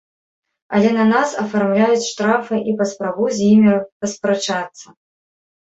[0.77, 3.73] Але на нас афармляюць штрафы, і паспрабуй з імі
[4.03, 4.87] паспрачацца!